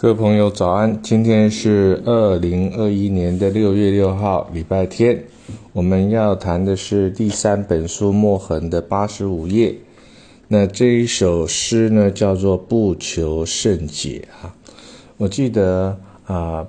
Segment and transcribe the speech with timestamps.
[0.00, 5.24] 各位朋友早安，今天是二零二一年的六月六号，礼拜天。
[5.72, 9.74] 我们要谈的是第三本书《墨痕》的八十五页。
[10.46, 14.54] 那这一首诗呢，叫做《不求甚解》啊。
[15.16, 16.64] 我记得啊，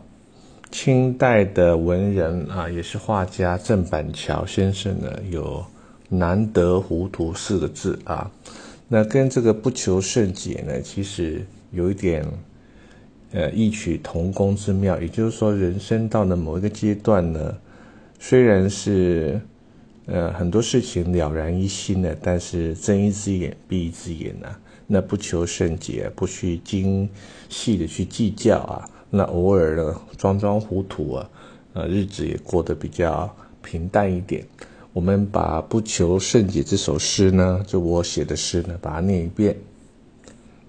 [0.71, 5.63] 清代的文人啊，也是画家郑板桥先生呢，有
[6.09, 8.31] “难得糊涂”四个字啊。
[8.87, 12.25] 那跟这个“不求甚解”呢，其实有一点。
[13.31, 17.55] 呃，异曲同工之妙，也就是说，人生到了某一个阶段呢，
[18.19, 19.39] 虽然是
[20.07, 27.07] 呃很多事情了然于心的，但是睁一只眼闭一只眼啊，那不求甚解，不去精
[27.49, 31.29] 细的去计较啊，那偶尔呢装装糊涂啊，
[31.73, 34.43] 呃日子也过得比较平淡一点。
[34.91, 39.55] 我们把不求甚解这首诗呢，就我写的诗呢，把它念一遍，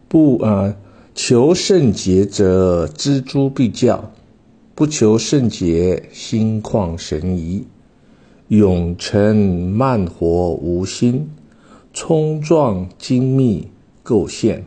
[0.09, 0.77] 不啊。
[1.23, 4.11] 求圣洁者，锱铢必较；
[4.74, 7.67] 不求圣洁，心旷神怡。
[8.48, 9.36] 永成
[9.70, 11.28] 慢活无心，
[11.92, 13.69] 冲撞精密
[14.03, 14.64] 构陷。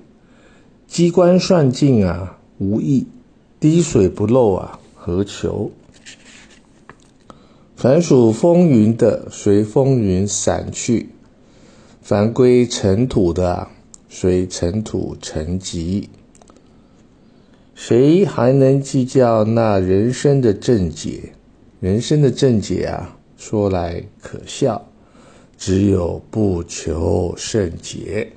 [0.86, 3.08] 机关算尽啊，无益；
[3.60, 5.72] 滴水不漏啊，何求？
[7.76, 11.08] 凡属风云的，随风云散去；
[12.04, 13.68] 凡归尘土的，
[14.08, 16.04] 随尘土沉寂。
[17.86, 21.34] 谁还能计较那人生的正解？
[21.82, 24.82] 人生的正解啊，说来可笑，
[25.58, 28.32] 只有不求甚解。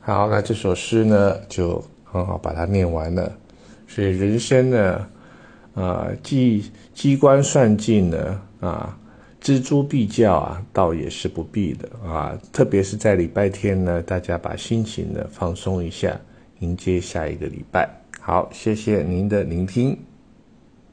[0.00, 3.30] 好，那这首诗呢，就很好把它念完了。
[3.86, 5.06] 所以人生呢，
[5.74, 8.98] 啊，机机关算尽呢，啊，
[9.42, 12.34] 锱铢必较啊，倒也是不必的啊。
[12.54, 16.18] 特别是在礼拜天呢，大家把心情呢放松一下，
[16.60, 18.05] 迎接下一个礼拜。
[18.26, 19.96] 好，谢谢您的聆听。